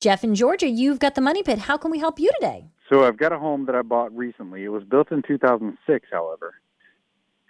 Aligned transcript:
Jeff 0.00 0.22
in 0.22 0.36
Georgia, 0.36 0.68
you've 0.68 1.00
got 1.00 1.16
the 1.16 1.20
money 1.20 1.42
pit. 1.42 1.58
How 1.58 1.76
can 1.76 1.90
we 1.90 1.98
help 1.98 2.20
you 2.20 2.30
today? 2.38 2.70
So 2.88 3.04
I've 3.04 3.16
got 3.16 3.32
a 3.32 3.38
home 3.38 3.66
that 3.66 3.74
I 3.74 3.82
bought 3.82 4.16
recently. 4.16 4.62
It 4.62 4.68
was 4.68 4.84
built 4.84 5.10
in 5.10 5.22
2006, 5.26 6.06
however. 6.12 6.54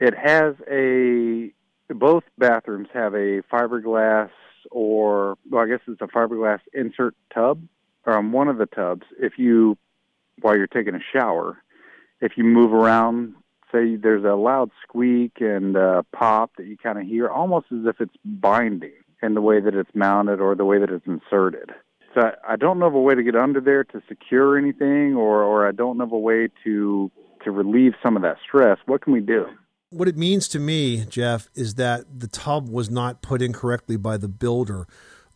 It 0.01 0.15
has 0.15 0.55
a 0.71 1.53
both 1.93 2.25
bathrooms 2.39 2.89
have 2.95 3.15
a 3.15 3.43
fiberglass 3.53 4.31
or 4.71 5.37
well, 5.51 5.63
I 5.63 5.69
guess 5.69 5.81
it's 5.87 6.01
a 6.01 6.07
fiberglass 6.07 6.61
insert 6.73 7.15
tub 7.35 7.63
or 8.07 8.17
on 8.17 8.33
one 8.33 8.49
of 8.49 8.57
the 8.57 8.67
tubs. 8.67 9.05
If 9.19 9.35
you 9.37 9.77
while 10.41 10.57
you're 10.57 10.67
taking 10.69 10.95
a 10.95 11.01
shower, 11.13 11.59
if 12.23 12.33
you 12.37 12.45
move 12.45 12.73
around, 12.73 13.35
say 13.71 13.97
there's 13.97 14.25
a 14.25 14.37
loud 14.37 14.71
squeak 14.83 15.41
and 15.41 15.77
pop 16.13 16.53
that 16.57 16.67
you 16.67 16.79
kind 16.79 16.99
of 16.99 17.07
hear, 17.07 17.29
almost 17.29 17.67
as 17.73 17.85
if 17.85 18.01
it's 18.01 18.17
binding 18.25 18.93
in 19.23 19.35
the 19.35 19.43
way 19.43 19.61
that 19.61 19.75
it's 19.75 19.95
mounted 19.95 20.41
or 20.41 20.55
the 20.55 20.65
way 20.65 20.79
that 20.79 20.89
it's 20.89 21.07
inserted. 21.07 21.73
I, 22.17 22.33
I 22.53 22.57
don't 22.57 22.79
know 22.79 22.87
of 22.87 22.95
a 22.95 23.01
way 23.01 23.15
to 23.15 23.23
get 23.23 23.37
under 23.37 23.61
there 23.61 23.85
to 23.85 24.03
secure 24.09 24.59
anything, 24.59 25.15
or 25.15 25.43
or 25.43 25.69
I 25.69 25.73
don't 25.73 25.99
know 25.99 26.05
of 26.05 26.13
a 26.13 26.19
way 26.19 26.49
to 26.65 27.11
to 27.45 27.51
relieve 27.51 27.95
some 28.03 28.17
of 28.17 28.23
that 28.23 28.37
stress. 28.47 28.79
What 28.87 29.03
can 29.03 29.13
we 29.13 29.21
do? 29.21 29.47
What 29.91 30.09
it 30.09 30.19
means 30.19 30.49
to 30.49 30.59
me, 30.59 31.07
Jeff, 31.07 31.49
is 31.55 31.77
that 31.77 32.21
the 32.21 32.29
tub 32.29 32.69
was 32.69 32.91
not 32.91 33.23
put 33.23 33.41
in 33.41 33.55
correctly 33.55 33.97
by 33.97 34.19
the 34.19 34.29
builder. 34.29 34.87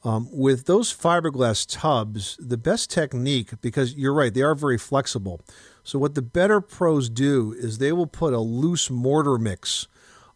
Um, 0.04 0.28
with 0.32 0.66
those 0.66 0.92
fiberglass 0.92 1.64
tubs, 1.66 2.36
the 2.40 2.58
best 2.58 2.90
technique, 2.90 3.60
because 3.60 3.94
you're 3.94 4.12
right, 4.12 4.34
they 4.34 4.42
are 4.42 4.56
very 4.56 4.76
flexible. 4.76 5.40
So, 5.84 5.98
what 5.98 6.14
the 6.14 6.22
better 6.22 6.60
pros 6.60 7.08
do 7.08 7.54
is 7.56 7.78
they 7.78 7.92
will 7.92 8.08
put 8.08 8.34
a 8.34 8.40
loose 8.40 8.90
mortar 8.90 9.38
mix 9.38 9.86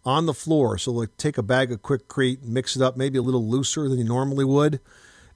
on 0.05 0.27
the 0.27 0.35
floor. 0.35 0.79
So, 0.79 0.93
like 0.93 1.17
take 1.17 1.37
a 1.37 1.43
bag 1.43 1.73
of 1.73 1.83
Quikrete, 1.83 2.43
mix 2.43 2.77
it 2.77 2.83
up 2.83 2.97
maybe 2.97 3.19
a 3.19 3.23
little 3.23 3.47
looser 3.47 3.89
than 3.89 3.99
you 3.99 4.05
normally 4.05 4.45
would, 4.45 4.81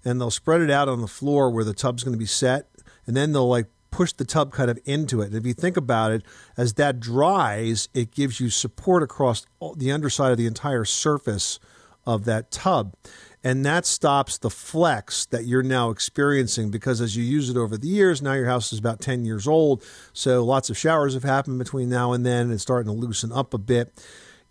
and 0.05 0.21
they'll 0.21 0.31
spread 0.31 0.61
it 0.61 0.71
out 0.71 0.89
on 0.89 1.01
the 1.01 1.07
floor 1.07 1.51
where 1.51 1.65
the 1.65 1.75
tub's 1.75 2.05
going 2.05 2.15
to 2.15 2.19
be 2.19 2.27
set. 2.27 2.69
And 3.07 3.17
then 3.17 3.33
they'll 3.33 3.49
like 3.49 3.67
push 3.91 4.13
the 4.13 4.25
tub 4.25 4.53
kind 4.53 4.71
of 4.71 4.79
into 4.85 5.21
it. 5.21 5.35
If 5.35 5.45
you 5.45 5.53
think 5.53 5.77
about 5.77 6.13
it, 6.13 6.23
as 6.57 6.75
that 6.75 7.01
dries, 7.01 7.89
it 7.93 8.13
gives 8.13 8.41
you 8.41 8.51
support 8.51 9.03
across 9.03 9.47
the 9.77 9.93
underside 9.93 10.33
of 10.33 10.39
the 10.39 10.47
entire 10.47 10.85
surface 10.85 11.59
of 12.07 12.25
that 12.25 12.51
tub. 12.51 12.95
And 13.43 13.65
that 13.65 13.87
stops 13.87 14.37
the 14.37 14.51
flex 14.51 15.25
that 15.27 15.47
you're 15.47 15.63
now 15.63 15.91
experiencing 15.91 16.71
because 16.71 17.01
as 17.01 17.17
you 17.17 17.25
use 17.25 17.49
it 17.49 17.57
over 17.57 17.77
the 17.77 17.89
years, 17.89 18.21
now 18.21 18.35
your 18.35 18.47
house 18.47 18.73
is 18.73 18.79
about 18.79 19.01
10 19.01 19.25
years 19.25 19.49
old. 19.49 19.83
So 20.13 20.45
lots 20.45 20.69
of 20.69 20.77
showers 20.77 21.15
have 21.15 21.23
happened 21.23 21.59
between 21.59 21.89
now 21.89 22.13
and 22.13 22.25
then. 22.25 22.43
And 22.43 22.53
it's 22.53 22.63
starting 22.63 22.93
to 22.93 22.99
loosen 22.99 23.33
up 23.33 23.55
a 23.55 23.59
bit. 23.59 23.93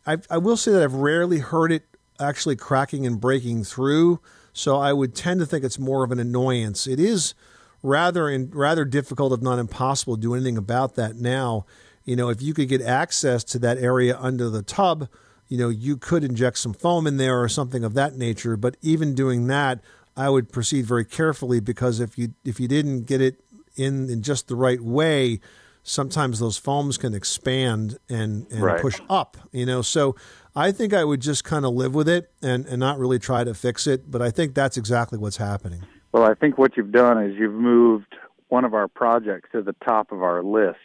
I, 0.08 0.18
I 0.30 0.40
will 0.40 0.58
say 0.58 0.72
that 0.72 0.82
I've 0.82 0.96
rarely 0.96 1.40
heard 1.40 1.72
it 1.72 1.84
actually 2.20 2.56
cracking 2.56 3.06
and 3.06 3.22
breaking 3.22 3.64
through. 3.64 4.20
So 4.60 4.76
I 4.76 4.92
would 4.92 5.16
tend 5.16 5.40
to 5.40 5.46
think 5.46 5.64
it's 5.64 5.80
more 5.80 6.04
of 6.04 6.12
an 6.12 6.20
annoyance. 6.20 6.86
It 6.86 7.00
is 7.00 7.34
rather 7.82 8.28
in, 8.28 8.52
rather 8.52 8.84
difficult, 8.84 9.32
if 9.32 9.42
not 9.42 9.58
impossible, 9.58 10.18
to 10.18 10.22
do 10.22 10.34
anything 10.36 10.58
about 10.58 10.96
that 10.96 11.16
now. 11.16 11.66
You 12.04 12.18
know, 12.18 12.28
if 12.28 12.42
you 12.42 12.54
could 12.54 12.68
get 12.68 12.82
access 12.82 13.46
to 13.46 13.60
that 13.60 13.78
area 13.78 14.18
under 14.20 14.50
the 14.50 14.62
tub, 14.62 15.08
you 15.48 15.58
know, 15.58 15.70
you 15.70 15.96
could 15.96 16.26
inject 16.26 16.58
some 16.58 16.74
foam 16.74 17.08
in 17.08 17.16
there 17.16 17.42
or 17.42 17.48
something 17.48 17.86
of 17.86 17.94
that 17.94 18.18
nature. 18.18 18.58
But 18.58 18.76
even 18.82 19.16
doing 19.16 19.48
that, 19.48 19.80
I 20.18 20.30
would 20.30 20.52
proceed 20.52 20.86
very 20.86 21.06
carefully 21.06 21.62
because 21.62 22.02
if 22.02 22.18
you 22.18 22.34
if 22.44 22.60
you 22.60 22.68
didn't 22.68 23.04
get 23.04 23.22
it 23.22 23.40
in 23.78 24.10
in 24.10 24.22
just 24.22 24.50
the 24.50 24.58
right 24.58 24.82
way, 24.82 25.40
sometimes 25.90 26.40
those 26.40 26.58
foams 26.58 26.98
can 26.98 27.14
expand 27.14 27.98
and, 28.10 28.46
and 28.52 28.62
right. 28.62 28.82
push 28.82 29.00
up. 29.10 29.38
You 29.52 29.66
know, 29.66 29.82
so 29.82 30.16
I 30.56 30.72
think 30.72 30.94
I 30.94 31.04
would 31.04 31.20
just 31.20 31.44
kind 31.44 31.66
of 31.66 31.74
live 31.74 31.96
with 31.96 32.08
it 32.08 32.32
and, 32.42 32.66
and 32.68 32.80
not 32.80 33.00
really 33.00 33.20
try 33.20 33.44
to 33.44 33.54
fix 33.54 33.88
it. 33.88 34.10
But 34.10 34.22
I 34.22 34.30
think 34.30 34.54
that's 34.54 34.78
exactly 34.78 35.18
what's 35.18 35.38
happening. 35.38 35.82
Well, 36.12 36.24
I 36.24 36.36
think 36.36 36.58
what 36.58 36.78
you've 36.78 36.92
done 36.92 37.22
is 37.24 37.36
you've 37.38 37.54
moved 37.54 38.16
one 38.50 38.66
of 38.66 38.74
our 38.74 38.88
projects 38.88 39.50
to 39.52 39.62
the 39.62 39.76
top 39.84 40.12
of 40.12 40.22
our 40.24 40.44
list. 40.44 40.78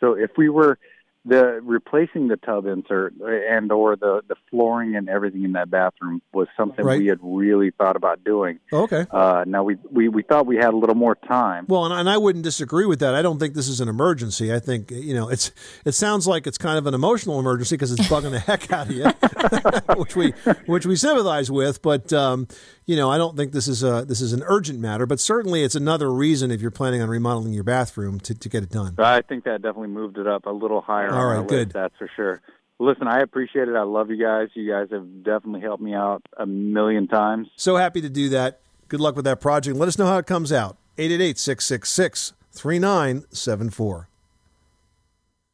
So 0.00 0.14
if 0.14 0.30
we 0.36 0.48
were 0.48 0.78
the 1.24 1.60
replacing 1.62 2.26
the 2.28 2.36
tub 2.36 2.66
insert 2.66 3.14
and 3.20 3.70
or 3.70 3.94
the 3.94 4.22
the 4.26 4.34
flooring 4.50 4.96
and 4.96 5.08
everything 5.08 5.44
in 5.44 5.52
that 5.52 5.70
bathroom 5.70 6.20
was 6.32 6.48
something 6.56 6.84
right. 6.84 6.98
we 6.98 7.06
had 7.06 7.20
really 7.22 7.70
thought 7.70 7.94
about 7.94 8.24
doing. 8.24 8.58
Okay. 8.72 9.06
Uh, 9.08 9.44
now 9.46 9.62
we, 9.62 9.76
we 9.90 10.08
we 10.08 10.22
thought 10.24 10.46
we 10.46 10.56
had 10.56 10.74
a 10.74 10.76
little 10.76 10.96
more 10.96 11.14
time. 11.14 11.66
Well, 11.68 11.84
and, 11.84 11.94
and 11.94 12.10
I 12.10 12.16
wouldn't 12.16 12.44
disagree 12.44 12.86
with 12.86 12.98
that. 13.00 13.14
I 13.14 13.22
don't 13.22 13.38
think 13.38 13.54
this 13.54 13.68
is 13.68 13.80
an 13.80 13.88
emergency. 13.88 14.52
I 14.52 14.58
think 14.58 14.90
you 14.90 15.14
know 15.14 15.28
it's 15.28 15.52
it 15.84 15.92
sounds 15.92 16.26
like 16.26 16.48
it's 16.48 16.58
kind 16.58 16.76
of 16.76 16.88
an 16.88 16.94
emotional 16.94 17.38
emergency 17.38 17.76
because 17.76 17.92
it's 17.92 18.08
bugging 18.08 18.32
the 18.32 18.40
heck 18.40 18.72
out 18.72 18.88
of 18.88 18.92
you, 18.92 19.96
which 20.00 20.16
we 20.16 20.32
which 20.66 20.86
we 20.86 20.96
sympathize 20.96 21.52
with. 21.52 21.82
But 21.82 22.12
um, 22.12 22.48
you 22.86 22.96
know, 22.96 23.10
I 23.10 23.16
don't 23.18 23.36
think 23.36 23.52
this 23.52 23.68
is 23.68 23.84
a 23.84 24.04
this 24.04 24.20
is 24.20 24.32
an 24.32 24.42
urgent 24.46 24.80
matter. 24.80 25.06
But 25.06 25.20
certainly, 25.20 25.62
it's 25.62 25.76
another 25.76 26.12
reason 26.12 26.50
if 26.50 26.60
you're 26.60 26.72
planning 26.72 27.00
on 27.00 27.08
remodeling 27.08 27.52
your 27.52 27.64
bathroom 27.64 28.18
to, 28.20 28.34
to 28.34 28.48
get 28.48 28.64
it 28.64 28.70
done. 28.70 28.94
I 28.98 29.22
think 29.22 29.44
that 29.44 29.62
definitely 29.62 29.88
moved 29.88 30.18
it 30.18 30.26
up 30.26 30.46
a 30.46 30.50
little 30.50 30.80
higher. 30.80 31.11
All 31.12 31.26
right, 31.26 31.38
list, 31.38 31.48
good. 31.48 31.70
that's 31.70 31.96
for 31.98 32.10
sure. 32.14 32.40
Listen, 32.78 33.06
I 33.06 33.20
appreciate 33.20 33.68
it. 33.68 33.76
I 33.76 33.82
love 33.82 34.10
you 34.10 34.16
guys. 34.22 34.48
You 34.54 34.68
guys 34.70 34.88
have 34.90 35.22
definitely 35.22 35.60
helped 35.60 35.82
me 35.82 35.94
out 35.94 36.22
a 36.36 36.46
million 36.46 37.06
times. 37.06 37.48
So 37.56 37.76
happy 37.76 38.00
to 38.00 38.10
do 38.10 38.28
that. 38.30 38.60
Good 38.88 39.00
luck 39.00 39.14
with 39.14 39.24
that 39.24 39.40
project. 39.40 39.76
Let 39.76 39.88
us 39.88 39.98
know 39.98 40.06
how 40.06 40.18
it 40.18 40.26
comes 40.26 40.52
out. 40.52 40.76
888 40.98 41.38
666 41.38 42.32
3974. 42.52 44.08